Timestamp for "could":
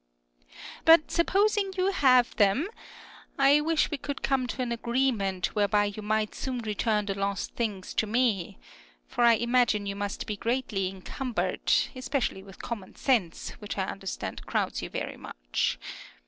3.99-4.23